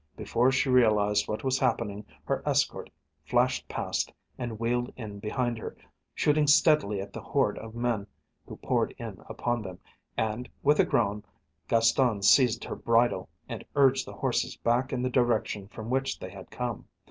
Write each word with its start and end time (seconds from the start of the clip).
Before 0.17 0.51
she 0.51 0.67
realised 0.67 1.27
what 1.27 1.43
was 1.43 1.59
happening 1.59 2.07
her 2.23 2.41
escort 2.43 2.89
flashed 3.23 3.67
past 3.69 4.11
and 4.35 4.57
wheeled 4.57 4.91
in 4.97 5.19
behind 5.19 5.59
her, 5.59 5.77
shooting 6.15 6.47
steadily 6.47 6.99
at 6.99 7.13
the 7.13 7.21
horde 7.21 7.59
of 7.59 7.75
men 7.75 8.07
who 8.47 8.55
poured 8.57 8.95
in 8.97 9.21
upon 9.29 9.61
them, 9.61 9.77
and, 10.17 10.49
with 10.63 10.79
a 10.79 10.85
groan, 10.85 11.23
Gaston 11.67 12.23
seized 12.23 12.63
her 12.63 12.75
bridle 12.75 13.29
and 13.47 13.63
urged 13.75 14.07
the 14.07 14.13
horses 14.15 14.55
back 14.55 14.91
in 14.91 15.03
the 15.03 15.09
direction 15.11 15.67
from 15.67 15.91
which 15.91 16.17
they 16.19 16.31
had 16.31 16.49
come. 16.49 16.85